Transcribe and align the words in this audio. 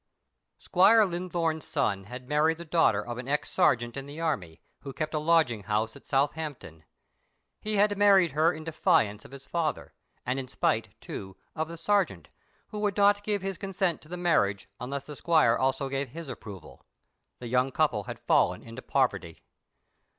"* 0.33 0.45
[Squire 0.57 1.05
Linthorne's 1.05 1.63
son 1.63 2.05
had 2.05 2.27
married 2.27 2.57
the 2.57 2.65
daughter 2.65 3.05
of 3.05 3.19
an 3.19 3.27
ex 3.27 3.51
sergeant 3.51 3.95
in 3.95 4.07
the 4.07 4.19
army, 4.19 4.59
who 4.79 4.93
kept 4.93 5.13
a 5.13 5.19
lodging 5.19 5.61
house 5.65 5.95
at 5.95 6.07
Southampton. 6.07 6.85
He 7.59 7.75
had 7.75 7.95
married 7.95 8.31
her 8.31 8.51
in 8.51 8.63
defiance 8.63 9.25
of 9.25 9.31
his 9.31 9.45
father, 9.45 9.93
and 10.25 10.39
in 10.39 10.47
spite 10.47 10.99
too 11.01 11.37
of 11.55 11.67
the 11.67 11.77
sergeant, 11.77 12.29
who 12.69 12.79
would 12.79 12.97
not 12.97 13.21
give 13.23 13.43
his 13.43 13.59
consent 13.59 14.01
to 14.01 14.09
the 14.09 14.17
marriage 14.17 14.67
unless 14.79 15.05
the 15.05 15.15
squire 15.15 15.55
also 15.55 15.87
gave 15.87 16.09
his 16.09 16.29
approval. 16.29 16.83
The 17.37 17.45
young 17.47 17.71
couple 17.71 18.05
had 18.05 18.17
fallen 18.17 18.63
into 18.63 18.81
poverty. 18.81 19.43